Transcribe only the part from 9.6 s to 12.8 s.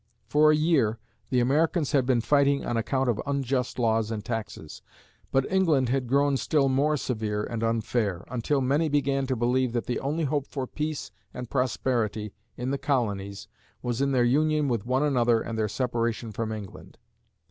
that the only hope for peace and prosperity in the